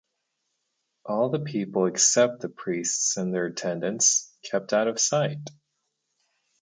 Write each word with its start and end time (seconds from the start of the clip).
All 1.05 1.29
the 1.29 1.37
people 1.37 1.85
except 1.85 2.39
the 2.41 2.49
priests 2.49 3.17
and 3.17 3.31
their 3.31 3.45
attendants 3.45 4.33
kept 4.49 4.73
out 4.73 4.87
of 4.87 4.99
sight. 4.99 5.47